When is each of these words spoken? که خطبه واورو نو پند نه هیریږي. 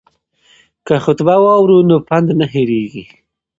که 0.85 0.95
خطبه 1.05 1.35
واورو 1.43 1.77
نو 1.89 1.95
پند 2.07 2.27
نه 2.39 2.45
هیریږي. 2.53 3.03